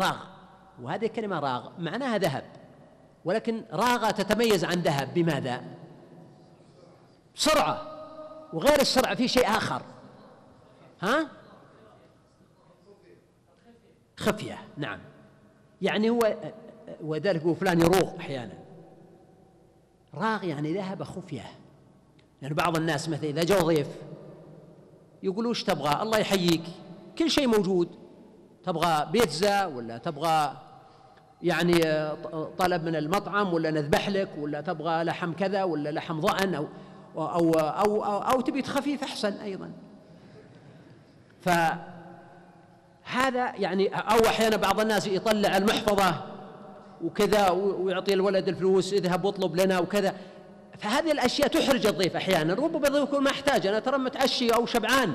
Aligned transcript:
راغ. 0.00 0.16
وهذه 0.82 1.06
الكلمة 1.06 1.38
راغ. 1.38 1.70
معناها 1.78 2.18
ذهب. 2.18 2.44
ولكن 3.24 3.64
راغ 3.72 4.10
تتميز 4.10 4.64
عن 4.64 4.80
ذهب. 4.80 5.14
بماذا؟ 5.14 5.64
سرعة. 7.34 7.82
وغير 8.52 8.80
السرعة 8.80 9.14
في 9.14 9.28
شيء 9.28 9.48
آخر. 9.48 9.82
ها؟ 11.00 11.28
خفية. 14.16 14.58
نعم. 14.76 15.00
يعني 15.82 16.10
هو 16.10 16.36
وذلك 17.00 17.42
هو 17.42 17.54
فلان 17.54 17.80
يروغ 17.80 18.16
أحيانا. 18.16 18.58
راغ 20.14 20.44
يعني 20.44 20.74
ذهب 20.74 21.02
خفية. 21.02 21.46
لأن 22.42 22.54
بعض 22.54 22.76
الناس 22.76 23.08
مثلا 23.08 23.28
إذا 23.28 23.44
جاء 23.44 23.62
ضيف 23.62 23.88
يقول 25.22 25.46
وش 25.46 25.64
تبغى؟ 25.64 26.02
الله 26.02 26.18
يحييك. 26.18 26.62
كل 27.18 27.30
شيء 27.30 27.46
موجود. 27.46 28.07
تبغى 28.68 29.08
بيتزا 29.12 29.66
ولا 29.66 29.98
تبغى 29.98 30.52
يعني 31.42 32.08
طلب 32.58 32.84
من 32.84 32.96
المطعم 32.96 33.54
ولا 33.54 33.70
نذبح 33.70 34.08
لك 34.08 34.28
ولا 34.38 34.60
تبغى 34.60 35.04
لحم 35.04 35.32
كذا 35.32 35.64
ولا 35.64 35.90
لحم 35.90 36.20
ضأن 36.20 36.54
أو 36.54 36.66
أو 37.16 37.52
أو 37.52 38.02
أو, 38.02 38.22
أو 38.22 38.40
تبي 38.40 38.62
خفيف 38.62 39.02
أحسن 39.02 39.32
أيضا. 39.32 39.70
فهذا 41.40 41.82
يعني 43.34 43.88
أو 43.88 44.26
أحيانا 44.26 44.56
بعض 44.56 44.80
الناس 44.80 45.06
يطلع 45.06 45.56
المحفظة 45.56 46.14
وكذا 47.04 47.50
ويعطي 47.50 48.14
الولد 48.14 48.48
الفلوس 48.48 48.92
اذهب 48.92 49.24
واطلب 49.24 49.56
لنا 49.56 49.78
وكذا. 49.78 50.14
فهذه 50.78 51.12
الأشياء 51.12 51.48
تحرج 51.48 51.86
الضيف 51.86 52.16
أحيانا. 52.16 52.54
ربما 52.54 52.98
يكون 52.98 53.24
ما 53.24 53.30
احتاج 53.30 53.66
أنا 53.66 53.78
ترى 53.78 53.98
متعشي 53.98 54.50
أو 54.50 54.66
شبعان 54.66 55.12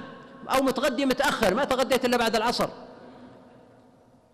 أو 0.50 0.64
متغدي 0.64 1.06
متأخر 1.06 1.54
ما 1.54 1.64
تغديت 1.64 2.06
إلا 2.06 2.18
بعد 2.18 2.36
العصر. 2.36 2.70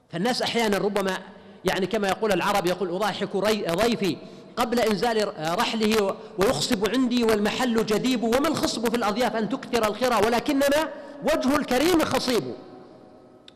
فالناس 0.10 0.42
أحيانا 0.42 0.78
ربما 0.78 1.18
يعني 1.66 1.88
كما 1.88 2.08
يقول 2.08 2.32
العرب 2.32 2.66
يقول 2.66 2.90
أضاحك 2.90 3.38
ضيفي 3.38 4.18
قبل 4.58 4.80
إنزال 4.80 5.34
رحله 5.60 6.16
ويخصب 6.38 6.90
عندي 6.90 7.24
والمحل 7.24 7.86
جديب 7.86 8.24
وما 8.24 8.48
الخصب 8.48 8.90
في 8.90 8.98
الأضياف 8.98 9.36
أن 9.36 9.50
تكثر 9.50 9.88
الخرى 9.88 10.26
ولكنما 10.26 10.90
وجه 11.24 11.56
الكريم 11.56 12.00
خصيب. 12.00 12.54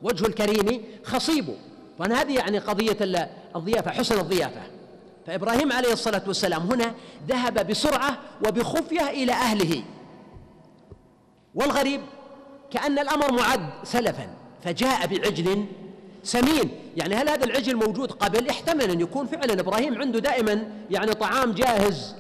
وجه 0.02 0.26
الكريم 0.26 0.84
خصيب. 1.04 1.46
وأن 2.00 2.12
هذه 2.12 2.36
يعني 2.36 2.60
قضية 2.60 2.98
الضيافة 3.56 3.92
حسن 3.92 4.20
الضيافة. 4.20 4.62
فإبراهيم 5.28 5.72
عليه 5.72 5.94
الصلاة 5.94 6.24
والسلام 6.28 6.62
هنا 6.62 6.94
ذهب 7.28 7.68
بسرعة 7.68 8.18
وبخفية 8.48 9.10
إلى 9.10 9.32
أهله. 9.32 9.84
والغريب 11.56 12.02
كأن 12.72 13.00
الأمر 13.00 13.32
معد 13.32 13.70
سلفا 13.84 14.28
فجاء 14.64 15.08
بعجل 15.08 15.66
سمين. 16.24 16.70
يعني 16.98 17.16
هل 17.16 17.30
هذا 17.30 17.46
العجل 17.46 17.76
موجود 17.76 18.12
قبل؟ 18.12 18.50
يحتمل 18.50 18.92
أن 18.92 19.02
يكون 19.02 19.28
فعلا. 19.28 19.62
إبراهيم 19.62 20.02
عنده 20.02 20.20
دائما 20.20 20.64
يعني 20.92 21.14
طعام 21.14 21.52
جاهز 21.52 22.16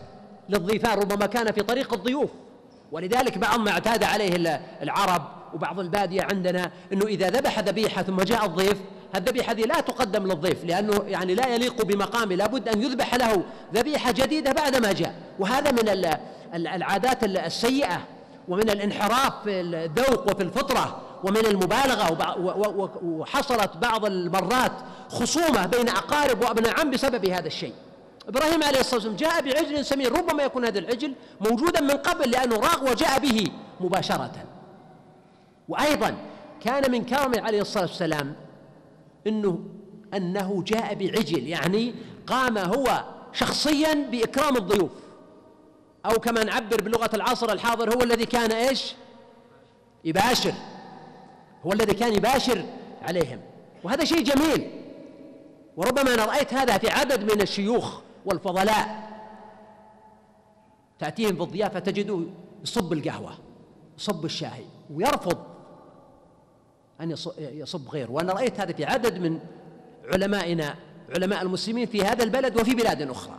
للضيفان 0.50 1.00
ربما 1.00 1.26
كان 1.26 1.52
في 1.52 1.62
طريق 1.62 1.94
الضيوف. 1.94 2.30
ولذلك 2.92 3.38
بعض 3.38 3.60
ما 3.60 3.72
اعتاد 3.72 4.04
عليه 4.04 4.62
العرب 4.82 5.22
وبعض 5.54 5.80
البادية 5.80 6.22
عندنا 6.22 6.72
أنه 6.94 7.06
إذا 7.06 7.30
ذبح 7.30 7.60
ذبيحة 7.60 8.04
ثم 8.04 8.22
جاء 8.22 8.46
الضيف 8.46 8.78
الذبيحة 9.16 9.52
هذه 9.52 9.62
لا 9.62 9.80
تقدم 9.80 10.28
للضيف 10.28 10.66
لأنه 10.66 11.04
يعني 11.08 11.36
لا 11.36 11.48
يليق 11.48 11.86
بمقامه 11.86 12.36
لابد 12.36 12.70
أن 12.70 12.82
يذبح 12.82 13.16
له 13.16 13.44
ذبيحة 13.74 14.12
جديدة 14.12 14.52
بعدما 14.52 14.92
جاء. 14.92 15.14
وهذا 15.40 15.72
من 15.72 15.90
العادات 16.54 17.24
السيئة 17.24 18.02
ومن 18.48 18.70
الانحراف 18.70 19.34
في 19.44 19.62
الذوق 19.62 20.32
وفي 20.32 20.44
الفطرة. 20.44 21.02
ومن 21.24 21.46
المبالغة 21.46 22.18
وحصلت 23.04 23.78
بعض 23.78 24.06
المرات 24.06 24.72
خصومة 25.10 25.66
بين 25.66 25.90
أقارب 25.90 26.42
وأبناء 26.42 26.80
عم 26.80 26.92
بسبب 26.92 27.26
هذا 27.26 27.48
الشيء. 27.48 27.74
إبراهيم 28.28 28.64
عليه 28.64 28.80
الصلاة 28.80 28.96
والسلام 28.96 29.16
جاء 29.16 29.42
بعجل 29.42 29.86
سمين 29.86 30.08
ربما 30.08 30.44
يكون 30.44 30.66
هذا 30.66 30.80
العجل 30.80 31.14
موجودا 31.42 31.82
من 31.82 31.92
قبل 31.92 32.32
لأنه 32.32 32.56
راغ 32.56 32.92
وجاء 32.92 33.20
به 33.20 33.48
مباشرة. 33.80 34.46
وأيضا 35.70 36.16
كان 36.64 36.92
من 36.92 37.06
كرمه 37.06 37.42
عليه 37.42 37.62
الصلاة 37.62 37.84
والسلام 37.84 38.36
انه 39.28 39.60
أنه 40.14 40.64
جاء 40.68 40.94
بعجل 40.96 41.48
يعني 41.48 41.96
قام 42.28 42.58
هو 42.58 43.04
شخصيا 43.34 43.94
بإكرام 43.94 44.58
الضيوف. 44.58 44.92
أو 46.06 46.20
كما 46.20 46.44
نعبر 46.44 46.82
بلغة 46.82 47.10
العصر 47.14 47.52
الحاضر 47.52 47.96
هو 47.96 48.04
الذي 48.04 48.26
كان 48.26 48.52
إيش؟ 48.52 48.96
يباشر. 50.06 50.54
هو 51.66 51.72
الذي 51.72 51.94
كان 51.94 52.14
يباشر 52.14 52.66
عليهم. 53.02 53.40
وهذا 53.84 54.04
شيء 54.04 54.24
جميل. 54.24 54.72
وربما 55.78 56.14
أنا 56.14 56.26
رأيت 56.26 56.54
هذا 56.54 56.78
في 56.78 56.90
عدد 56.90 57.34
من 57.34 57.42
الشيوخ 57.42 58.02
والفضلاء. 58.26 59.14
تأتيهم 61.00 61.36
في 61.36 61.44
الضيافة 61.44 61.80
تجده 61.80 62.20
يصب 62.64 62.94
القهوة 62.94 63.32
يصب 63.98 64.26
الشاي 64.26 64.66
ويرفض 64.94 65.38
أن 67.02 67.16
يصب 67.38 67.90
غيره. 67.90 68.12
وأنا 68.12 68.34
رأيت 68.34 68.60
هذا 68.60 68.74
في 68.74 68.86
عدد 68.86 69.18
من 69.18 69.40
علمائنا 70.14 70.76
علماء 71.16 71.42
المسلمين 71.42 71.86
في 71.86 72.02
هذا 72.02 72.24
البلد 72.24 72.60
وفي 72.60 72.76
بلاد 72.76 73.02
أخرى. 73.02 73.36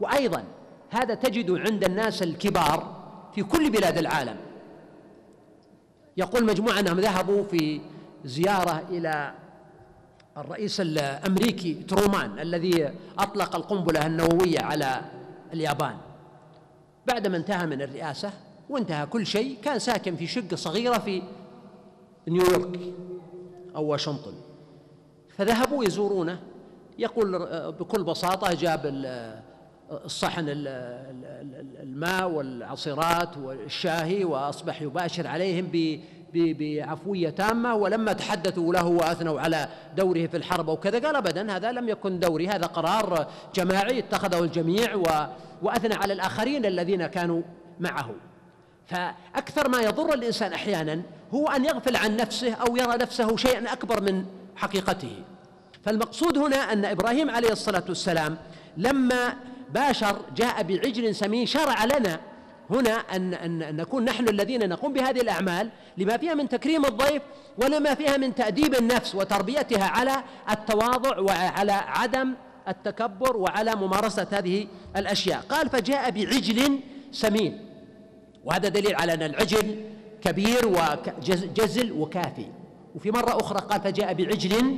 وأيضا 0.00 0.44
هذا 0.90 1.14
تجد 1.14 1.50
عند 1.50 1.84
الناس 1.84 2.22
الكبار 2.22 3.00
في 3.34 3.42
كل 3.42 3.70
بلاد 3.70 3.98
العالم. 3.98 4.36
يقول 6.20 6.44
مجموعة 6.44 6.80
أنهم 6.80 7.00
ذهبوا 7.00 7.44
في 7.44 7.80
زيارة 8.24 8.82
إلى 8.90 9.34
الرئيس 10.36 10.80
الأمريكي 10.80 11.74
ترومان 11.74 12.38
الذي 12.38 12.90
أطلق 13.18 13.56
القنبلة 13.56 14.06
النووية 14.06 14.60
على 14.60 15.00
اليابان. 15.52 15.96
بعدما 17.06 17.36
انتهى 17.36 17.66
من 17.66 17.82
الرئاسة 17.82 18.30
وانتهى 18.70 19.06
كل 19.06 19.26
شيء 19.26 19.58
كان 19.62 19.78
ساكن 19.78 20.16
في 20.16 20.26
شقة 20.26 20.56
صغيرة 20.56 20.98
في 20.98 21.22
نيويورك 22.28 22.80
أو 23.76 23.84
واشنطن. 23.84 24.34
فذهبوا 25.36 25.84
يزورونه. 25.84 26.40
يقول 26.98 27.38
بكل 27.72 28.04
بساطة 28.04 28.54
جاب 28.54 28.86
الصحن 29.90 30.44
الماء 31.82 32.30
والعصيرات 32.30 33.36
والشاهي 33.36 34.24
وأصبح 34.24 34.82
يباشر 34.82 35.26
عليهم 35.26 35.70
بعفوية 36.34 37.30
تامة 37.30 37.74
ولما 37.74 38.12
تحدثوا 38.12 38.74
له 38.74 38.86
وأثنوا 38.86 39.40
على 39.40 39.68
دوره 39.96 40.26
في 40.26 40.36
الحرب 40.36 40.68
وكذا 40.68 40.98
قال 40.98 41.16
أبدا 41.16 41.56
هذا 41.56 41.72
لم 41.72 41.88
يكن 41.88 42.18
دوري 42.18 42.48
هذا 42.48 42.66
قرار 42.66 43.26
جماعي 43.54 43.98
اتخذه 43.98 44.44
الجميع 44.44 44.94
وأثنى 45.62 45.94
على 45.94 46.12
الآخرين 46.12 46.66
الذين 46.66 47.06
كانوا 47.06 47.42
معه. 47.80 48.10
فأكثر 48.86 49.68
ما 49.68 49.80
يضر 49.80 50.14
الإنسان 50.14 50.52
أحيانا 50.52 51.02
هو 51.34 51.48
أن 51.48 51.64
يغفل 51.64 51.96
عن 51.96 52.16
نفسه 52.16 52.54
أو 52.54 52.76
يرى 52.76 52.96
نفسه 52.96 53.36
شيئا 53.36 53.72
أكبر 53.72 54.02
من 54.02 54.24
حقيقته. 54.56 55.22
فالمقصود 55.84 56.38
هنا 56.38 56.56
أن 56.56 56.84
إبراهيم 56.84 57.30
عليه 57.30 57.52
الصلاة 57.52 57.84
والسلام 57.88 58.36
لما 58.76 59.34
باشر 59.74 60.20
جاء 60.36 60.62
بعجل 60.62 61.14
سمين 61.14 61.46
شرع 61.46 61.84
لنا. 61.84 62.20
هنا 62.70 62.90
أن, 62.90 63.34
أن 63.34 63.76
نكون 63.76 64.04
نحن 64.04 64.28
الذين 64.28 64.68
نقوم 64.68 64.92
بهذه 64.92 65.20
الأعمال 65.20 65.70
لما 65.98 66.16
فيها 66.16 66.34
من 66.34 66.48
تكريم 66.48 66.84
الضيف 66.84 67.22
ولما 67.58 67.94
فيها 67.94 68.16
من 68.16 68.34
تأديب 68.34 68.74
النفس 68.74 69.14
وتربيتها 69.14 69.84
على 69.84 70.22
التواضع 70.50 71.18
وعلى 71.18 71.72
عدم 71.72 72.34
التكبر 72.68 73.36
وعلى 73.36 73.74
ممارسة 73.74 74.26
هذه 74.30 74.66
الأشياء. 74.96 75.40
قال 75.48 75.68
فجاء 75.68 76.10
بعجل 76.10 76.78
سمين. 77.12 77.66
وهذا 78.44 78.68
دليل 78.68 78.96
على 78.96 79.14
أن 79.14 79.22
العجل 79.22 79.84
كبير 80.22 80.66
وجزل 80.66 81.92
وكافي. 81.92 82.46
وفي 82.94 83.10
مرة 83.10 83.40
أخرى 83.40 83.60
قال 83.60 83.80
فجاء 83.80 84.14
بعجل 84.14 84.76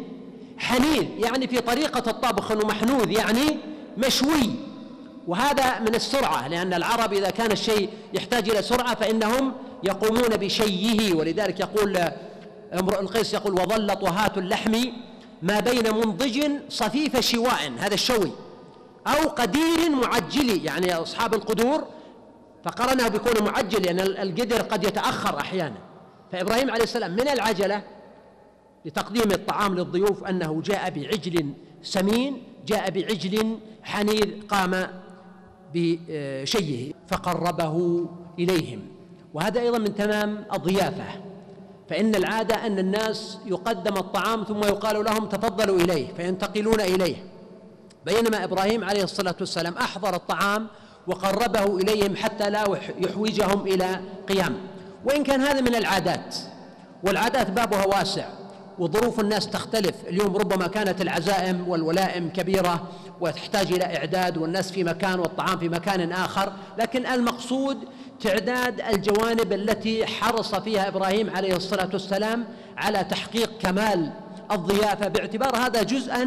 حنيذ 0.58 1.04
يعني 1.18 1.46
في 1.48 1.60
طريقة 1.60 2.10
الطبخ 2.10 2.50
أنه 2.50 2.66
محنوذ 2.66 3.10
يعني 3.10 3.58
مشوي. 3.98 4.71
وهذا 5.26 5.78
من 5.78 5.94
السرعة 5.94 6.48
لأن 6.48 6.74
العرب 6.74 7.12
إذا 7.12 7.30
كان 7.30 7.52
الشيء 7.52 7.90
يحتاج 8.14 8.50
إلى 8.50 8.62
سرعة 8.62 8.94
فإنهم 8.94 9.52
يقومون 9.82 10.28
بشيه. 10.28 11.14
ولذلك 11.14 11.60
يقول 11.60 11.98
امرؤ 12.78 13.00
القيس 13.00 13.34
يقول 13.34 13.52
وظل 13.52 13.96
طهاة 13.96 14.32
اللحم 14.36 14.72
ما 15.42 15.60
بين 15.60 15.94
منضج 15.94 16.50
صفيف 16.68 17.20
شواء. 17.20 17.72
هذا 17.78 17.94
الشوي. 17.94 18.30
أو 19.06 19.28
قدير 19.28 19.90
معجل 19.90 20.64
يعني 20.64 20.94
أصحاب 20.94 21.34
القدور 21.34 21.84
فقرنه 22.64 23.08
بكون 23.08 23.44
معجل 23.44 23.82
لأن 23.82 23.98
يعني 23.98 24.22
القدر 24.22 24.62
قد 24.62 24.84
يتأخر 24.84 25.40
أحيانا. 25.40 25.78
فإبراهيم 26.32 26.70
عليه 26.70 26.82
السلام 26.82 27.12
من 27.12 27.28
العجلة 27.28 27.82
لتقديم 28.84 29.32
الطعام 29.32 29.74
للضيوف 29.74 30.24
أنه 30.24 30.62
جاء 30.64 30.90
بعجل 30.90 31.52
سمين 31.82 32.42
جاء 32.66 32.90
بعجل 32.90 33.58
حنيذ 33.82 34.46
قام 34.48 35.01
بشيه 35.74 36.92
فقربه 37.08 38.06
إليهم. 38.38 38.80
وهذا 39.34 39.60
أيضا 39.60 39.78
من 39.78 39.94
تمام 39.94 40.44
الضيافة. 40.52 41.04
فإن 41.90 42.14
العادة 42.14 42.66
أن 42.66 42.78
الناس 42.78 43.38
يقدم 43.46 43.96
الطعام 43.96 44.44
ثم 44.44 44.60
يقال 44.60 45.04
لهم 45.04 45.28
تفضلوا 45.28 45.76
إليه 45.78 46.14
فينتقلون 46.14 46.80
إليه. 46.80 47.16
بينما 48.06 48.44
إبراهيم 48.44 48.84
عليه 48.84 49.04
الصلاة 49.04 49.34
والسلام 49.40 49.74
أحضر 49.74 50.14
الطعام 50.14 50.66
وقربه 51.06 51.76
إليهم 51.76 52.16
حتى 52.16 52.50
لا 52.50 52.64
يحوجهم 52.98 53.66
إلى 53.66 54.00
قيام. 54.28 54.56
وإن 55.04 55.24
كان 55.24 55.40
هذا 55.40 55.60
من 55.60 55.74
العادات 55.74 56.36
والعادات 57.04 57.50
بابها 57.50 57.86
واسع. 57.86 58.28
وظروف 58.78 59.20
الناس 59.20 59.50
تختلف. 59.50 59.94
اليوم 60.08 60.36
ربما 60.36 60.66
كانت 60.66 61.00
العزائم 61.00 61.68
والولائم 61.68 62.28
كبيرة 62.28 62.88
وتحتاج 63.20 63.72
إلى 63.72 63.96
إعداد 63.96 64.38
والناس 64.38 64.72
في 64.72 64.84
مكان 64.84 65.20
والطعام 65.20 65.58
في 65.58 65.68
مكان 65.68 66.12
آخر 66.12 66.52
لكن 66.78 67.06
المقصود 67.06 67.78
تعداد 68.20 68.80
الجوانب 68.80 69.52
التي 69.52 70.06
حرص 70.06 70.54
فيها 70.54 70.88
إبراهيم 70.88 71.30
عليه 71.30 71.56
الصلاة 71.56 71.88
والسلام 71.92 72.44
على 72.76 73.04
تحقيق 73.04 73.50
كمال 73.58 74.12
الضيافة. 74.52 75.08
باعتبار 75.08 75.56
هذا 75.56 75.82
جزءا 75.82 76.24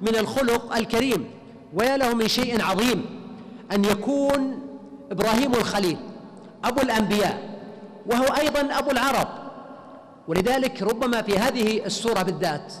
من 0.00 0.16
الخلق 0.16 0.76
الكريم. 0.76 1.30
ويا 1.74 1.96
له 1.96 2.14
من 2.14 2.28
شيء 2.28 2.62
عظيم 2.62 3.04
أن 3.72 3.84
يكون 3.84 4.58
إبراهيم 5.10 5.54
الخليل 5.54 5.96
أبو 6.64 6.80
الأنبياء 6.80 7.38
وهو 8.06 8.24
أيضا 8.24 8.78
أبو 8.78 8.90
العرب. 8.90 9.45
ولذلك 10.28 10.82
ربما 10.82 11.22
في 11.22 11.38
هذه 11.38 11.86
السورة 11.86 12.22
بالذات 12.22 12.72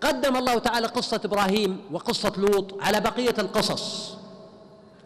قدم 0.00 0.36
الله 0.36 0.58
تعالى 0.58 0.86
قصة 0.86 1.20
إبراهيم 1.24 1.80
وقصة 1.92 2.32
لوط 2.36 2.82
على 2.82 3.00
بقية 3.00 3.34
القصص. 3.38 4.16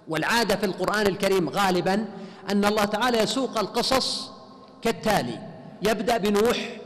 والعادة 0.08 0.56
في 0.56 0.66
القرآن 0.66 1.06
الكريم 1.06 1.48
غالبا 1.48 2.06
أن 2.50 2.64
الله 2.64 2.84
تعالى 2.84 3.18
يسوق 3.18 3.58
القصص 3.58 4.30
كالتالي 4.82 5.40
يبدأ 5.82 6.16
بنوح 6.16 6.80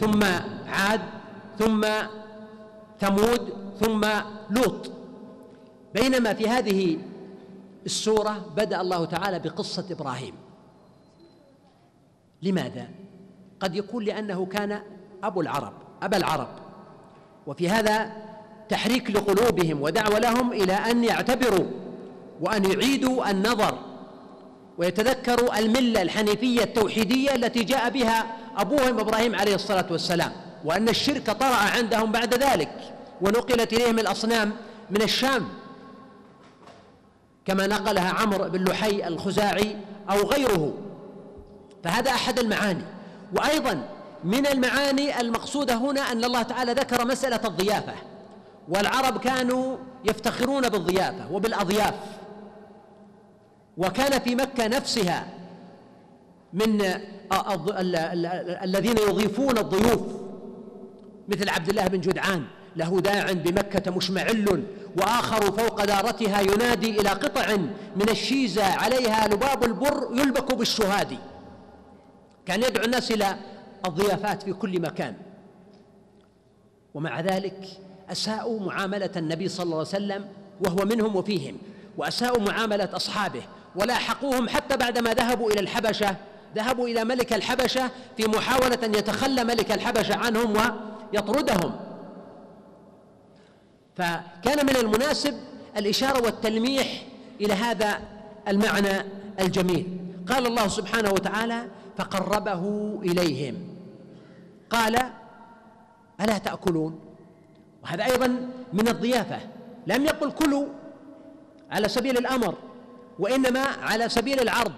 ثم 0.00 0.24
عاد 0.68 1.00
ثم 1.58 1.86
ثمود 3.00 3.52
ثم 3.80 4.06
لوط. 4.50 4.90
بينما 5.94 6.34
في 6.34 6.48
هذه 6.48 6.98
السورة 7.86 8.44
بدأ 8.56 8.80
الله 8.80 9.04
تعالى 9.04 9.38
بقصة 9.38 9.86
إبراهيم. 9.90 10.34
لماذا؟ 12.42 12.88
قد 13.62 13.76
يكون 13.76 14.04
لأنه 14.04 14.46
كان 14.46 14.82
أبو 15.24 15.40
العرب 15.40 15.72
أبا 16.02 16.16
العرب. 16.16 16.48
وفي 17.46 17.68
هذا 17.68 18.12
تحريك 18.68 19.10
لقلوبهم 19.10 19.82
ودعوة 19.82 20.18
لهم 20.18 20.52
إلى 20.52 20.72
أن 20.72 21.04
يعتبروا 21.04 21.66
وأن 22.40 22.70
يعيدوا 22.70 23.30
النظر 23.30 23.78
ويتذكروا 24.78 25.58
الملة 25.58 26.02
الحنيفية 26.02 26.62
التوحيدية 26.62 27.34
التي 27.34 27.64
جاء 27.64 27.90
بها 27.90 28.36
أبوهم 28.56 28.98
إبراهيم 28.98 29.34
عليه 29.34 29.54
الصلاة 29.54 29.86
والسلام 29.90 30.32
وأن 30.64 30.88
الشرك 30.88 31.30
طرأ 31.30 31.56
عندهم 31.56 32.12
بعد 32.12 32.34
ذلك 32.34 32.94
ونقلت 33.20 33.72
إليهم 33.72 33.98
الأصنام 33.98 34.52
من 34.90 35.02
الشام. 35.02 35.48
كما 37.46 37.66
نقلها 37.66 38.10
عمرو 38.10 38.48
بن 38.48 38.64
لحي 38.64 39.08
الخزاعي 39.08 39.76
أو 40.10 40.16
غيره. 40.16 40.74
فهذا 41.84 42.10
أحد 42.10 42.38
المعاني. 42.38 42.84
وأيضا 43.36 43.88
من 44.24 44.46
المعاني 44.46 45.20
المقصودة 45.20 45.74
هنا 45.74 46.00
أن 46.00 46.24
الله 46.24 46.42
تعالى 46.42 46.72
ذكر 46.72 47.06
مسألة 47.06 47.40
الضيافة 47.44 47.92
والعرب 48.68 49.18
كانوا 49.18 49.76
يفتخرون 50.04 50.68
بالضيافة 50.68 51.32
وبالأضياف. 51.32 51.94
وكان 53.76 54.20
في 54.20 54.34
مكة 54.34 54.66
نفسها 54.66 55.26
من 56.52 56.82
الذين 58.64 58.96
يضيفون 59.08 59.58
الضيوف 59.58 60.00
مثل 61.28 61.48
عبد 61.48 61.68
الله 61.68 61.86
بن 61.86 62.00
جدعان 62.00 62.44
له 62.76 63.00
داع 63.00 63.32
بمكة 63.32 63.90
مشمعل 63.90 64.64
وآخر 64.96 65.52
فوق 65.52 65.84
دارتها 65.84 66.40
ينادي 66.40 67.00
إلى 67.00 67.08
قطع 67.08 67.56
من 67.96 68.08
الشيزة 68.08 68.64
عليها 68.64 69.28
لباب 69.28 69.64
البر 69.64 70.08
يلبك 70.12 70.54
بالشهاد 70.54 71.18
كان 72.46 72.62
يدعو 72.62 72.84
الناس 72.84 73.10
إلى 73.10 73.36
الضيافات 73.86 74.42
في 74.42 74.52
كل 74.52 74.80
مكان. 74.80 75.14
ومع 76.94 77.20
ذلك 77.20 77.68
أساءوا 78.12 78.60
معاملة 78.60 79.10
النبي 79.16 79.48
صلى 79.48 79.64
الله 79.64 79.76
عليه 79.76 79.88
وسلم 79.88 80.28
وهو 80.66 80.84
منهم 80.84 81.16
وفيهم 81.16 81.58
وأساءوا 81.96 82.40
معاملة 82.42 82.88
أصحابه 82.92 83.42
ولاحقوهم 83.76 84.48
حتى 84.48 84.76
بعدما 84.76 85.14
ذهبوا 85.14 85.50
إلى 85.50 85.60
الحبشة 85.60 86.16
ذهبوا 86.56 86.88
إلى 86.88 87.04
ملك 87.04 87.32
الحبشة 87.32 87.90
في 88.16 88.26
محاولة 88.26 88.78
أن 88.84 88.94
يتخلى 88.94 89.44
ملك 89.44 89.72
الحبشة 89.72 90.16
عنهم 90.16 90.54
ويطردهم. 91.12 91.72
فكان 93.96 94.66
من 94.66 94.76
المناسب 94.76 95.34
الإشارة 95.76 96.24
والتلميح 96.24 97.02
إلى 97.40 97.52
هذا 97.54 98.00
المعنى 98.48 99.04
الجميل. 99.40 99.98
قال 100.28 100.46
الله 100.46 100.68
سبحانه 100.68 101.10
وتعالى 101.10 101.68
فقربه 101.96 102.98
إليهم. 103.02 103.54
قال 104.70 104.98
ألا 106.20 106.38
تأكلون؟ 106.38 107.00
وهذا 107.82 108.04
أيضا 108.04 108.26
من 108.72 108.88
الضيافة. 108.88 109.38
لم 109.86 110.04
يقل 110.04 110.32
كلوا 110.32 110.66
على 111.70 111.88
سبيل 111.88 112.18
الأمر 112.18 112.54
وإنما 113.18 113.60
على 113.60 114.08
سبيل 114.08 114.40
العرض. 114.40 114.72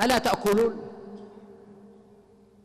ألا 0.00 0.18
تأكلون؟ 0.18 0.82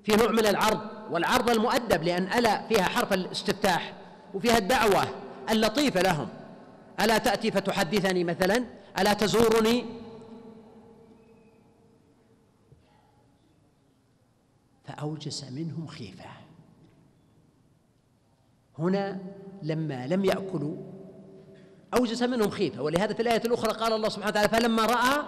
في 0.03 0.15
نوع 0.15 0.31
من 0.31 0.45
العرض 0.45 0.79
والعرض 1.11 1.49
المؤدب 1.49 2.03
لأن 2.03 2.23
ألا 2.23 2.67
فيها 2.67 2.83
حرف 2.83 3.13
الاستفتاح 3.13 3.93
وفيها 4.33 4.57
الدعوة 4.57 5.03
اللطيفة 5.51 6.01
لهم. 6.01 6.27
ألا 7.01 7.17
تأتي 7.17 7.51
فتحدثني 7.51 8.23
مثلا؟ 8.23 8.63
ألا 8.99 9.13
تزورني 9.13 9.85
فأوجس 14.99 15.43
منهم 15.51 15.87
خيفة. 15.87 16.25
هنا 18.79 19.19
لما 19.63 20.07
لم 20.07 20.25
يأكلوا 20.25 20.75
أوجس 21.93 22.21
منهم 22.21 22.49
خيفة. 22.49 22.81
ولهذا 22.81 23.13
في 23.13 23.21
الآية 23.21 23.41
الأخرى 23.45 23.71
قال 23.71 23.93
الله 23.93 24.09
سبحانه 24.09 24.29
وتعالى 24.29 24.49
فلما 24.49 24.85
رأى 24.85 25.23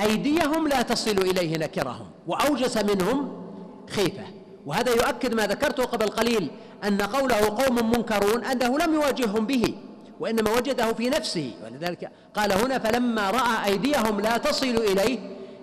أيديهم 0.00 0.68
لا 0.68 0.82
تصل 0.82 1.18
إليه 1.18 1.58
نكرهم. 1.58 2.10
وأوجس 2.26 2.76
منهم 2.76 3.42
خيفة. 3.88 4.24
وهذا 4.66 4.90
يؤكد 4.90 5.34
ما 5.34 5.46
ذكرته 5.46 5.84
قبل 5.84 6.08
قليل 6.08 6.50
أن 6.84 7.02
قوله 7.02 7.64
قوم 7.64 7.90
منكرون 7.90 8.44
أنه 8.44 8.78
لم 8.78 8.94
يواجههم 8.94 9.46
به 9.46 9.74
وإنما 10.20 10.50
وجده 10.50 10.92
في 10.92 11.10
نفسه. 11.10 11.54
ولذلك 11.64 12.10
قال 12.34 12.52
هنا 12.52 12.78
فلما 12.78 13.30
رأى 13.30 13.64
أيديهم 13.64 14.20
لا 14.20 14.36
تصل 14.36 14.66
إليه 14.66 15.18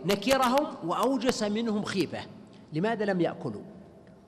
نكرهم. 0.05 0.67
وأوجس 0.89 1.43
منهم 1.43 1.83
خيفة. 1.83 2.37
لماذا 2.74 3.05
لم 3.05 3.21
يأكلوا؟ 3.21 3.62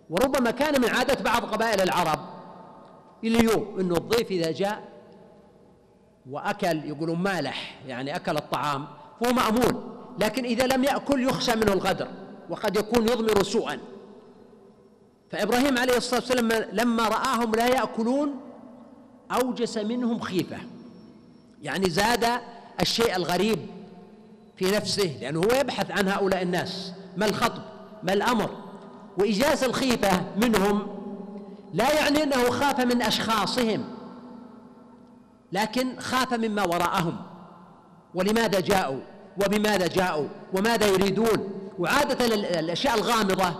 وربما 0.10 0.52
كان 0.52 0.82
من 0.82 0.90
عادة 0.90 1.24
بعض 1.24 1.46
قبائل 1.46 1.82
العرب 1.82 2.20
اليوم 3.24 3.80
أنه 3.80 3.96
الضيف 3.98 4.32
إذا 4.32 4.52
جاء 4.52 4.90
وأكل 6.30 6.86
يقولون 6.86 7.20
مالح 7.20 7.80
يعني 7.88 8.16
أكل 8.16 8.38
الطعام 8.38 8.88
فهو 9.22 9.34
مأمون 9.34 9.96
لكن 10.20 10.46
إذا 10.46 10.68
لم 10.68 10.84
يأكل 10.84 11.24
يخشى 11.24 11.56
منه 11.56 11.74
الغدر 11.74 12.08
وقد 12.50 12.78
يكون 12.78 13.04
يضمر 13.04 13.44
سوءا. 13.44 13.80
فإبراهيم 15.32 15.78
عليه 15.78 15.98
الصلاة 15.98 16.20
والسلام 16.20 16.66
لما 16.72 17.08
رآهم 17.08 17.52
لا 17.52 17.68
يأكلون 17.68 18.36
أوجس 19.32 19.78
منهم 19.78 20.20
خيفة. 20.20 20.58
يعني 21.62 21.90
زاد 21.90 22.26
الشيء 22.82 23.16
الغريب 23.16 23.60
في 24.56 24.72
نفسه 24.72 25.18
لأنه 25.22 25.40
هو 25.40 25.60
يبحث 25.60 25.92
عن 25.92 26.08
هؤلاء 26.08 26.42
الناس 26.42 26.94
ما 27.18 27.26
الخطب؟ 27.26 27.62
ما 28.04 28.14
الأمر؟ 28.14 28.50
وإيجاز 29.18 29.64
الخيفة 29.64 30.24
منهم 30.38 30.88
لا 31.74 31.94
يعني 31.94 32.24
أنه 32.24 32.50
خاف 32.50 32.80
من 32.80 33.02
أشخاصهم 33.02 33.84
لكن 35.52 36.00
خاف 36.00 36.34
مما 36.34 36.64
وراءهم. 36.64 37.18
ولماذا 38.16 38.60
جاءوا؟ 38.60 39.00
وبماذا 39.38 39.88
جاءوا؟ 39.88 40.28
وماذا 40.54 40.88
يريدون؟ 40.88 41.50
وعادة 41.80 42.26
الأشياء 42.60 42.96
الغامضة 42.96 43.56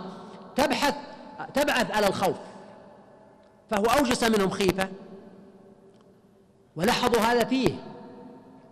تبحث 0.56 0.94
تبعث 1.54 1.90
على 1.90 2.06
الخوف. 2.06 2.36
فهو 3.70 3.84
أوجس 3.84 4.24
منهم 4.24 4.50
خيفة 4.50 4.88
ولاحظوا 6.76 7.20
هذا 7.20 7.44
فيه 7.44 7.74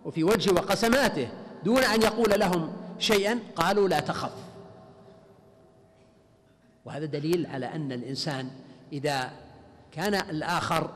وفي 0.05 0.23
وجهه 0.23 0.53
وقسماته 0.53 1.27
دون 1.65 1.83
أن 1.83 2.01
يقول 2.01 2.39
لهم 2.39 2.73
شيئا 2.99 3.39
قالوا 3.55 3.87
لا 3.87 3.99
تخف. 3.99 4.31
وهذا 6.85 7.05
دليل 7.05 7.47
على 7.47 7.65
أن 7.65 7.91
الإنسان 7.91 8.49
إذا 8.93 9.31
كان 9.91 10.13
الآخر 10.13 10.89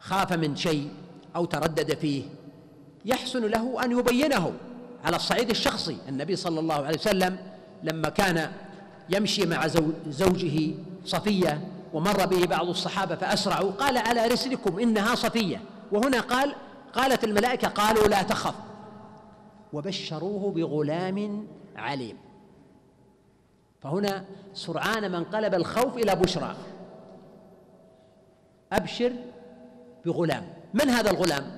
خاف 0.00 0.32
من 0.32 0.56
شيء 0.56 0.90
أو 1.36 1.44
تردد 1.44 1.94
فيه 1.94 2.24
يحسن 3.04 3.44
له 3.44 3.84
أن 3.84 3.98
يبينه 3.98 4.52
على 5.04 5.16
الصعيد 5.16 5.50
الشخصي. 5.50 5.96
النبي 6.08 6.36
صلى 6.36 6.60
الله 6.60 6.74
عليه 6.74 6.98
وسلم 6.98 7.38
لما 7.82 8.08
كان 8.08 8.52
يمشي 9.10 9.46
مع 9.46 9.66
زوجه 10.06 10.74
صفية 11.04 11.68
ومر 11.92 12.26
به 12.26 12.46
بعض 12.46 12.68
الصحابة 12.68 13.14
فأسرعوا 13.14 13.70
قال 13.70 13.98
على 13.98 14.26
رسلكم 14.26 14.78
إنها 14.78 15.14
صفية. 15.14 15.60
وهنا 15.92 16.20
قال 16.20 16.54
قالت 16.92 17.24
الملائكة 17.24 17.68
قالوا 17.68 18.08
لا 18.08 18.22
تخف. 18.22 18.54
وبشروه 19.72 20.52
بغلام 20.52 21.46
عليم. 21.76 22.16
فهنا 23.82 24.24
سرعان 24.54 25.10
ما 25.10 25.18
انقلب 25.18 25.54
الخوف 25.54 25.96
إلى 25.96 26.16
بشرى. 26.16 26.56
أبشر 28.72 29.12
بغلام. 30.04 30.54
من 30.74 30.90
هذا 30.90 31.10
الغلام؟ 31.10 31.56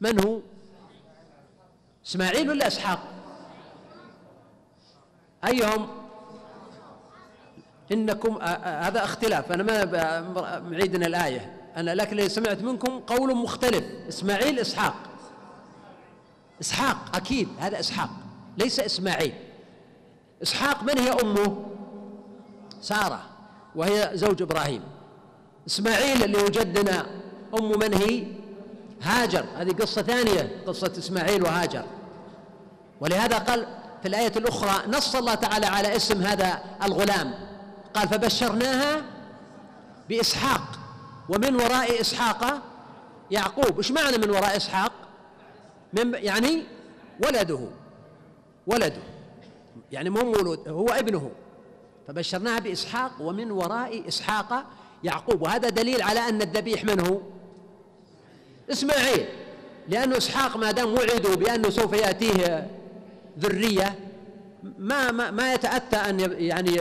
من 0.00 0.24
هو؟ 0.24 0.40
إسماعيل 2.06 2.50
ولا 2.50 2.66
إسحاق؟ 2.66 2.98
أيهم؟ 5.44 5.88
إنكم 7.92 8.38
هذا 8.64 9.04
اختلاف. 9.04 9.52
أنا 9.52 9.62
ما 9.62 10.60
معيدنا 10.60 11.06
الآية. 11.06 11.60
أنا 11.76 11.94
لكن 11.94 12.10
اللي 12.10 12.28
سمعت 12.28 12.62
منكم 12.62 13.00
قول 13.00 13.36
مختلف. 13.36 13.84
إسماعيل 14.08 14.58
إسحاق. 14.58 14.94
إسحاق 16.60 17.16
أكيد. 17.16 17.48
هذا 17.58 17.80
إسحاق. 17.80 18.10
ليس 18.58 18.80
إسماعيل. 18.80 19.34
إسحاق 20.44 20.82
من 20.82 20.98
هي 20.98 21.10
أمه؟ 21.10 21.64
سارة 22.82 23.20
وهي 23.74 24.10
زوج 24.14 24.42
إبراهيم. 24.42 24.82
إسماعيل 25.66 26.24
اللي 26.24 26.38
وجدنا 26.38 27.06
أم 27.58 27.78
من 27.78 27.94
هي؟ 27.94 28.26
هاجر. 29.02 29.44
هذه 29.56 29.72
قصة 29.72 30.02
ثانية 30.02 30.62
قصة 30.66 30.92
إسماعيل 30.98 31.42
وهاجر. 31.42 31.84
ولهذا 33.00 33.38
قال 33.38 33.66
في 34.02 34.08
الآية 34.08 34.32
الأخرى 34.36 34.82
نص 34.88 35.14
الله 35.14 35.34
تعالى 35.34 35.66
على 35.66 35.96
اسم 35.96 36.22
هذا 36.22 36.60
الغلام. 36.82 37.34
قال 37.94 38.08
فبشرناها 38.08 39.02
بإسحاق 40.08 40.78
ومن 41.28 41.54
وراء 41.54 42.00
إسحاق 42.00 42.62
يعقوب. 43.30 43.76
إيش 43.76 43.92
معنى 43.92 44.18
من 44.18 44.30
وراء 44.30 44.56
إسحاق؟ 44.56 44.92
من 45.92 46.14
يعني 46.14 46.62
ولده 47.26 47.60
ولده. 48.66 49.13
يعني 49.94 50.10
مو 50.10 50.20
مولود 50.20 50.68
هو 50.68 50.86
ابنه. 50.86 51.30
فبشرناها 52.08 52.58
بإسحاق 52.58 53.12
ومن 53.20 53.50
وراء 53.50 54.08
إسحاق 54.08 54.64
يعقوب. 55.04 55.42
وهذا 55.42 55.68
دليل 55.68 56.02
على 56.02 56.20
أن 56.20 56.42
الذبيح 56.42 56.84
من 56.84 57.00
هو؟ 57.00 57.20
إسماعيل. 58.72 59.26
لأنه 59.88 60.16
إسحاق 60.16 60.56
ما 60.56 60.70
دام 60.70 60.94
وعدوا 60.94 61.34
بأنه 61.34 61.70
سوف 61.70 61.92
يأتيه 61.92 62.68
ذرية 63.38 63.98
ما 64.78 65.10
ما, 65.10 65.30
ما 65.30 65.54
يتأتى 65.54 65.96
أن 65.96 66.20
يعني 66.38 66.76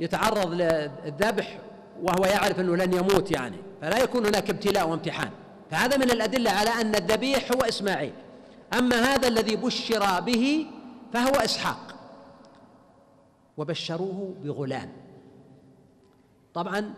يتعرض 0.00 0.52
للذبح 0.52 1.58
وهو 2.02 2.24
يعرف 2.24 2.60
أنه 2.60 2.76
لن 2.76 2.92
يموت 2.92 3.30
يعني. 3.30 3.56
فلا 3.80 3.98
يكون 3.98 4.26
هناك 4.26 4.50
ابتلاء 4.50 4.88
وامتحان. 4.88 5.30
فهذا 5.70 5.96
من 5.96 6.10
الأدلة 6.10 6.50
على 6.50 6.70
أن 6.70 6.94
الذبيح 6.94 7.52
هو 7.52 7.60
إسماعيل. 7.60 8.12
أما 8.78 9.14
هذا 9.14 9.28
الذي 9.28 9.56
بشر 9.56 10.20
به 10.20 10.66
فهو 11.12 11.32
إسحاق. 11.32 11.93
وبشروه 13.56 14.34
بغلام. 14.42 14.92
طبعا 16.54 16.94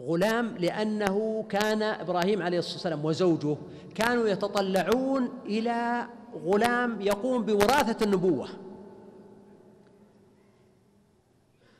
غلام 0.00 0.56
لأنه 0.56 1.44
كان 1.48 1.82
إبراهيم 1.82 2.42
عليه 2.42 2.58
الصلاة 2.58 2.74
والسلام 2.74 3.04
وزوجه 3.04 3.56
كانوا 3.94 4.28
يتطلعون 4.28 5.28
إلى 5.44 6.06
غلام 6.44 7.00
يقوم 7.00 7.42
بوراثة 7.42 8.04
النبوة. 8.04 8.48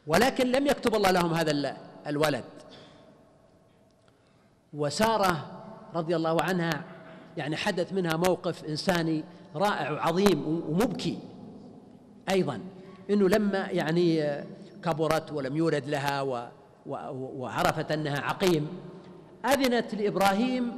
ولكن 0.07 0.47
لم 0.47 0.67
يكتب 0.67 0.95
الله 0.95 1.11
لهم 1.11 1.35
هذا 1.35 1.77
الولد. 2.07 2.45
وسارة 4.75 5.63
رضي 5.95 6.17
الله 6.17 6.43
عنها 6.43 6.85
يعني 7.37 7.57
حدث 7.57 7.93
منها 7.93 8.17
موقف 8.17 8.65
إنساني 8.65 9.25
رائع 9.55 9.91
وعظيم 9.91 10.65
ومبكي 10.69 11.19
أيضا. 12.31 12.61
إنه 13.11 13.29
لما 13.29 13.59
يعني 13.59 14.35
كبرت 14.85 15.33
ولم 15.33 15.57
يولد 15.57 15.89
لها 15.89 16.23
و 16.23 16.49
وعرفت 17.37 17.93
أنها 17.93 18.21
عقيم 18.21 18.69
أذنت 19.45 19.95
لإبراهيم 19.95 20.73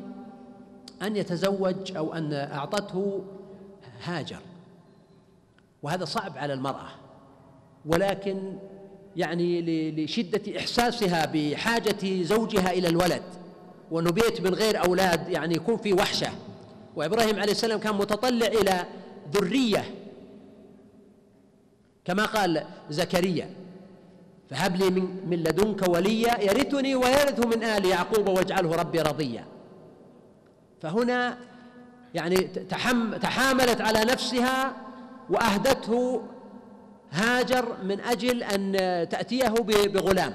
أن 1.02 1.16
يتزوج 1.16 1.96
أو 1.96 2.14
أن 2.14 2.32
أعطته 2.32 3.24
هاجر. 4.02 4.38
وهذا 5.82 6.04
صعب 6.04 6.38
على 6.38 6.52
المرأة. 6.52 6.88
ولكن 7.86 8.56
يعني 9.16 9.62
لشدة 9.90 10.58
إحساسها 10.58 11.30
بحاجة 11.34 12.22
زوجها 12.22 12.72
إلى 12.72 12.88
الولد. 12.88 13.22
وانه 13.90 14.10
بيت 14.10 14.40
من 14.40 14.54
غير 14.54 14.84
أولاد 14.84 15.28
يعني 15.28 15.54
يكون 15.54 15.76
في 15.76 15.92
وحشة. 15.92 16.28
وإبراهيم 16.96 17.40
عليه 17.40 17.52
السلام 17.52 17.80
كان 17.80 17.94
متطلع 17.94 18.46
إلى 18.46 18.86
ذرية 19.34 19.84
كما 22.04 22.24
قال 22.24 22.64
زكريا. 22.90 23.50
فهب 24.50 24.76
لي 24.76 24.90
من, 24.90 25.26
من 25.26 25.36
لدنك 25.36 25.88
وليا 25.88 26.40
يرثني 26.40 26.94
ويرث 26.94 27.46
من 27.46 27.62
آل 27.62 27.84
يعقوب 27.84 28.28
واجعله 28.28 28.74
ربي 28.76 29.00
رضيا. 29.00 29.44
فهنا 30.82 31.38
يعني 32.14 32.36
تحم 32.46 33.16
تحاملت 33.16 33.80
على 33.80 34.00
نفسها 34.00 34.76
وأهدته 35.30 36.22
هاجر 37.10 37.76
من 37.84 38.00
أجل 38.00 38.42
أن 38.42 38.72
تأتيه 39.08 39.48
بغلام. 39.88 40.34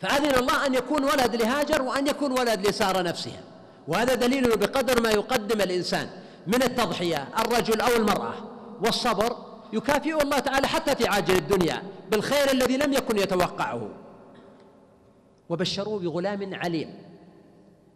فأذن 0.00 0.38
الله 0.38 0.66
أن 0.66 0.74
يكون 0.74 1.04
ولد 1.04 1.36
لهاجر 1.36 1.82
وأن 1.82 2.06
يكون 2.06 2.32
ولد 2.32 2.66
لساره 2.68 3.02
نفسها. 3.02 3.40
وهذا 3.88 4.14
دليل 4.14 4.56
بقدر 4.56 5.02
ما 5.02 5.10
يقدم 5.10 5.60
الإنسان 5.60 6.06
من 6.46 6.62
التضحية 6.62 7.28
الرجل 7.38 7.80
أو 7.80 7.96
المرأة 7.96 8.34
والصبر 8.84 9.51
يكافئ 9.72 10.22
الله 10.22 10.38
تعالى 10.38 10.68
حتى 10.68 10.96
في 10.96 11.06
عاجل 11.06 11.36
الدنيا 11.36 11.82
بالخير 12.10 12.50
الذي 12.50 12.76
لم 12.76 12.92
يكن 12.92 13.18
يتوقعه. 13.18 13.88
وبشروه 15.48 15.98
بغلام 15.98 16.54
عليم. 16.54 16.94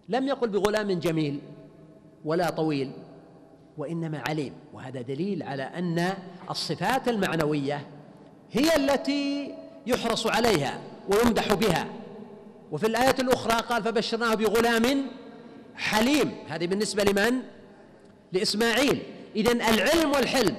لم 0.08 0.28
يقل 0.28 0.48
بغلام 0.48 0.92
جميل 0.92 1.40
ولا 2.24 2.50
طويل 2.50 2.92
وإنما 3.78 4.22
عليم. 4.28 4.52
وهذا 4.72 5.00
دليل 5.00 5.42
على 5.42 5.62
أن 5.62 6.14
الصفات 6.50 7.08
المعنوية 7.08 7.86
هي 8.52 8.76
التي 8.76 9.54
يحرص 9.86 10.26
عليها 10.26 10.80
ويمدح 11.08 11.54
بها. 11.54 11.86
وفي 12.72 12.86
الآية 12.86 13.16
الأخرى 13.18 13.60
قال 13.60 13.82
فبشرناه 13.82 14.34
بغلام 14.34 15.06
حليم 15.76 16.32
هذه 16.48 16.66
بالنسبة 16.66 17.04
لمن؟ 17.04 17.38
لإسماعيل. 18.32 19.02
اذا 19.36 19.52
العلم 19.52 20.12
والحلم 20.12 20.56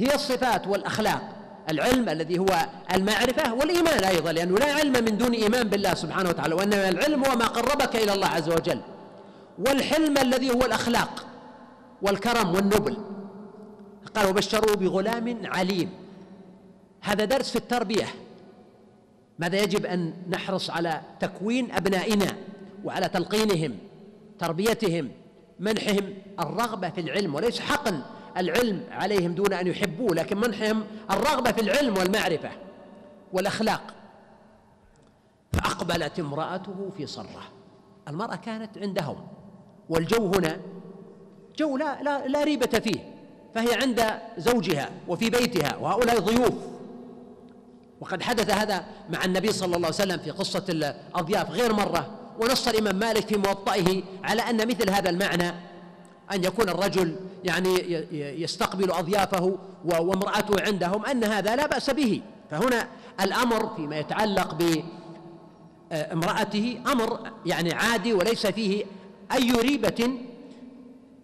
هي 0.00 0.14
الصفات 0.14 0.66
والأخلاق. 0.66 1.22
العلم 1.70 2.08
الذي 2.08 2.38
هو 2.38 2.66
المعرفة 2.94 3.54
والإيمان 3.54 4.04
أيضا 4.04 4.32
لأنه 4.32 4.58
لا 4.58 4.72
علم 4.72 4.92
من 4.92 5.18
دون 5.18 5.32
إيمان 5.32 5.68
بالله 5.68 5.94
سبحانه 5.94 6.28
وتعالى 6.28 6.54
وإنما 6.54 6.88
العلم 6.88 7.24
هو 7.24 7.36
ما 7.36 7.46
قربك 7.46 7.96
إلى 7.96 8.12
الله 8.12 8.26
عز 8.26 8.48
وجل. 8.48 8.80
والحلم 9.58 10.18
الذي 10.18 10.50
هو 10.50 10.60
الأخلاق 10.60 11.26
والكرم 12.02 12.54
والنبل. 12.54 12.96
قال 14.14 14.26
وبشروه 14.26 14.74
بغلام 14.76 15.40
عليم. 15.44 15.90
هذا 17.00 17.24
درس 17.24 17.50
في 17.50 17.56
التربية. 17.56 18.06
ماذا 19.38 19.62
يجب 19.62 19.86
أن 19.86 20.14
نحرص 20.28 20.70
على 20.70 21.00
تكوين 21.20 21.72
أبنائنا 21.72 22.36
وعلى 22.84 23.08
تلقينهم 23.08 23.78
تربيتهم 24.38 25.10
منحهم 25.60 26.14
الرغبة 26.40 26.88
في 26.88 27.00
العلم 27.00 27.34
وليس 27.34 27.60
حقا 27.60 28.02
العلم 28.36 28.84
عليهم 28.90 29.34
دون 29.34 29.52
أن 29.52 29.66
يحبوه 29.66 30.14
لكن 30.14 30.36
منحهم 30.36 30.84
الرغبة 31.10 31.52
في 31.52 31.60
العلم 31.60 31.96
والمعرفة 31.98 32.50
والأخلاق. 33.32 33.94
فأقبلت 35.52 36.18
امرأته 36.18 36.90
في 36.96 37.06
صرة. 37.06 37.42
المرأة 38.08 38.36
كانت 38.36 38.78
عندهم 38.78 39.26
والجو 39.88 40.32
هنا 40.34 40.60
جو 41.58 41.76
لا 41.76 42.02
لا, 42.02 42.26
لا 42.26 42.44
ريبة 42.44 42.78
فيه 42.78 43.14
فهي 43.54 43.74
عند 43.74 44.04
زوجها 44.38 44.90
وفي 45.08 45.30
بيتها 45.30 45.76
وهؤلاء 45.76 46.18
ضيوف. 46.18 46.54
وقد 48.00 48.22
حدث 48.22 48.50
هذا 48.50 48.84
مع 49.10 49.24
النبي 49.24 49.52
صلى 49.52 49.76
الله 49.76 49.86
عليه 49.86 49.96
وسلم 49.96 50.18
في 50.18 50.30
قصة 50.30 50.64
الأضياف 50.68 51.50
غير 51.50 51.72
مرة 51.72 52.10
ونص 52.40 52.68
الإمام 52.68 52.96
مالك 52.96 53.26
في 53.26 53.36
موطئه 53.36 54.02
على 54.24 54.42
أن 54.42 54.68
مثل 54.68 54.90
هذا 54.90 55.10
المعنى 55.10 55.52
أن 56.32 56.44
يكون 56.44 56.68
الرجل 56.68 57.16
يعني 57.44 57.74
يستقبل 58.42 58.90
أضيافه 58.90 59.58
وامرأته 59.84 60.62
عندهم 60.66 61.04
أن 61.04 61.24
هذا 61.24 61.56
لا 61.56 61.66
بأس 61.66 61.90
به. 61.90 62.22
فهنا 62.50 62.88
الأمر 63.20 63.74
فيما 63.76 63.98
يتعلق 63.98 64.58
بامرأته 65.90 66.80
أمر 66.92 67.18
يعني 67.46 67.72
عادي 67.72 68.12
وليس 68.12 68.46
فيه 68.46 68.84
أي 69.32 69.52
ريبة 69.52 70.18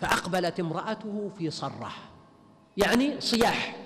فأقبلت 0.01 0.61
امرأته 0.61 1.31
في 1.39 1.51
صرة 1.51 1.93
يعني 2.77 3.21
صياح 3.21 3.77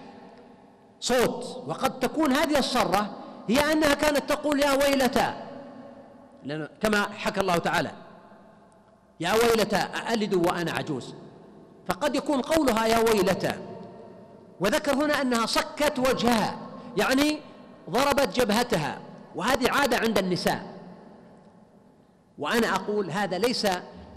صوت 1.01 1.65
وقد 1.67 1.99
تكون 1.99 2.33
هذه 2.33 2.59
الصرة 2.59 3.17
هي 3.49 3.73
أنها 3.73 3.95
كانت 3.95 4.29
تقول 4.29 4.61
يا 4.61 4.73
ويلتا 4.73 5.51
كما 6.83 7.03
حكى 7.03 7.41
الله 7.41 7.57
تعالى 7.57 7.91
يا 9.21 9.33
ويلتا 9.33 9.77
أألد 9.77 10.35
وأنا 10.35 10.73
عجوز. 10.73 11.15
فقد 11.89 12.17
يكون 12.17 12.41
قولها 12.41 12.87
يا 12.87 12.99
ويلتا 12.99 13.57
وذكر 14.61 14.95
هنا 14.95 15.21
أنها 15.21 15.47
صكت 15.47 15.99
وجهها 15.99 16.57
يعني 16.97 17.39
ضربت 17.91 18.41
جبهتها 18.41 18.99
وهذه 19.35 19.71
عادة 19.71 19.97
عند 19.97 20.19
النساء. 20.19 20.63
وأنا 22.39 22.75
أقول 22.75 23.11
هذا 23.11 23.39
ليس 23.39 23.67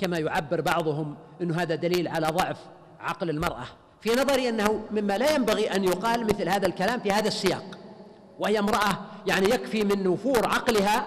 كما 0.02 0.18
يعبر 0.18 0.62
بعضهم 0.62 1.16
أنه 1.42 1.62
هذا 1.62 1.76
دليل 1.76 2.08
على 2.08 2.28
ضعف 2.28 2.58
عقل 3.00 3.30
المرأة. 3.30 3.66
في 4.02 4.10
نظري 4.10 4.50
أنه 4.50 4.82
مما 4.92 5.18
لا 5.18 5.36
ينبغي 5.36 5.76
أن 5.76 5.84
يقال 5.84 6.26
مثل 6.26 6.50
هذا 6.50 6.68
الكلام 6.68 7.00
في 7.00 7.12
هذا 7.12 7.28
السياق 7.28 7.78
وهي 8.40 8.60
امرأة 8.60 8.98
يعني 9.28 9.50
يكفي 9.50 9.84
من 9.84 10.12
نفور 10.12 10.48
عقلها 10.48 11.06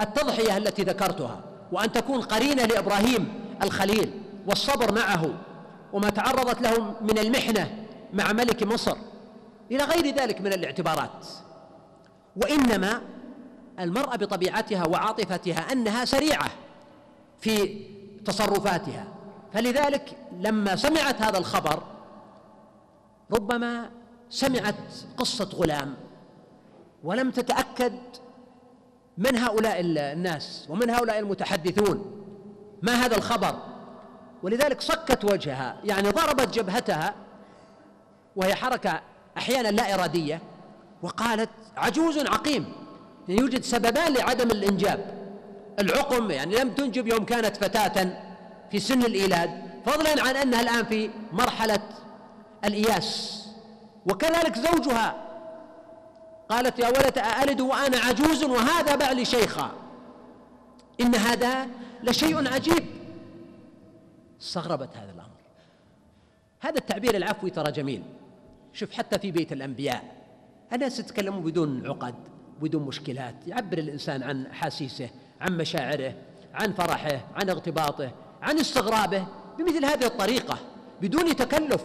التضحية 0.00 0.56
التي 0.56 0.82
ذكرتها. 0.82 1.49
وأن 1.72 1.92
تكون 1.92 2.20
قرينة 2.20 2.64
لإبراهيم 2.64 3.32
الخليل 3.62 4.22
والصبر 4.46 4.94
معه 4.94 5.30
وما 5.92 6.10
تعرضت 6.10 6.62
له 6.62 6.94
من 7.00 7.18
المحنة 7.18 7.86
مع 8.12 8.32
ملك 8.32 8.62
مصر 8.62 8.96
إلى 9.70 9.84
غير 9.84 10.14
ذلك 10.14 10.40
من 10.40 10.52
الاعتبارات. 10.52 11.26
وإنما 12.36 13.00
المرأة 13.80 14.16
بطبيعتها 14.16 14.86
وعاطفتها 14.86 15.72
أنها 15.72 16.04
سريعة 16.04 16.50
في 17.40 17.80
تصرفاتها. 18.24 19.06
فلذلك 19.52 20.16
لما 20.40 20.76
سمعت 20.76 21.22
هذا 21.22 21.38
الخبر 21.38 21.82
ربما 23.32 23.90
سمعت 24.30 24.74
قصة 25.16 25.50
غلام 25.54 25.94
ولم 27.04 27.30
تتأكد 27.30 27.92
من 29.18 29.38
هؤلاء 29.38 29.80
الناس 29.80 30.66
ومن 30.68 30.90
هؤلاء 30.90 31.18
المتحدثون؟ 31.18 32.24
ما 32.82 32.92
هذا 32.92 33.16
الخبر؟ 33.16 33.56
ولذلك 34.42 34.80
صكت 34.80 35.24
وجهها 35.24 35.76
يعني 35.84 36.10
ضربت 36.10 36.54
جبهتها 36.54 37.14
وهي 38.36 38.54
حركة 38.54 39.00
أحيانا 39.36 39.68
لا 39.68 39.94
إرادية 39.94 40.42
وقالت 41.02 41.50
عجوز 41.76 42.18
عقيم 42.18 42.72
يعني 43.28 43.40
يوجد 43.40 43.62
سببان 43.62 44.12
لعدم 44.12 44.50
الإنجاب. 44.50 45.20
العقم 45.78 46.30
يعني 46.30 46.56
لم 46.56 46.70
تنجب 46.70 47.06
يوم 47.06 47.24
كانت 47.24 47.56
فتاة 47.56 48.22
في 48.70 48.80
سن 48.80 49.02
الإيلاد 49.02 49.50
فضلا 49.86 50.22
عن 50.28 50.36
أنها 50.36 50.60
الآن 50.60 50.84
في 50.84 51.10
مرحلة 51.32 51.80
الإياس. 52.64 53.40
وكذلك 54.06 54.58
زوجها 54.58 55.29
قالت 56.50 56.78
يا 56.78 56.88
ولد 56.88 57.18
أألد 57.18 57.60
وأنا 57.60 57.98
عجوز 57.98 58.44
وهذا 58.44 58.94
بعلي 58.96 59.24
شيخا. 59.24 59.72
إن 61.00 61.14
هذا 61.14 61.66
لشيء 62.02 62.52
عجيب. 62.52 62.86
استغربت 64.40 64.96
هذا 64.96 65.12
الأمر. 65.12 65.40
هذا 66.60 66.78
التعبير 66.78 67.16
العفوي 67.16 67.50
ترى 67.50 67.72
جميل. 67.72 68.02
شوف 68.72 68.92
حتى 68.92 69.18
في 69.18 69.30
بيت 69.30 69.52
الأنبياء 69.52 70.04
الناس 70.72 70.98
يتكلمون 70.98 71.42
بدون 71.42 71.86
عقد 71.86 72.14
بدون 72.62 72.82
مشكلات 72.82 73.34
يعبر 73.46 73.78
الإنسان 73.78 74.22
عن 74.22 74.46
أحاسيسه 74.46 75.10
عن 75.40 75.56
مشاعره 75.56 76.14
عن 76.54 76.72
فرحه 76.72 77.20
عن 77.34 77.50
اغتباطه 77.50 78.12
عن 78.42 78.58
استغرابه 78.58 79.26
بمثل 79.58 79.84
هذه 79.84 80.06
الطريقة 80.06 80.58
بدون 81.02 81.36
تكلف. 81.36 81.84